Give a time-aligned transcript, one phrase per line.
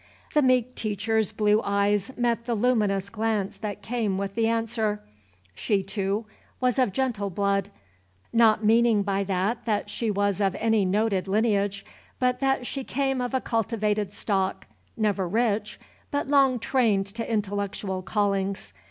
[0.33, 4.97] The meek teacher's blue eyes met the luminous glance that came with the question.
[5.53, 6.25] She, too,
[6.59, 7.69] was of gentle blood,
[8.33, 11.85] not meaning by that that she was of any noted lineage,
[12.17, 14.65] but that she came of a cultivated stock,
[14.97, 15.79] never rich,
[16.09, 18.73] but long trained to intellectual callings.